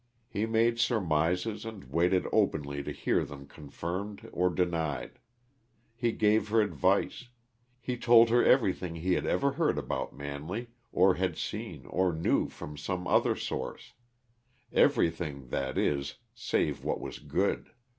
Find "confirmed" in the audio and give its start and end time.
3.45-4.27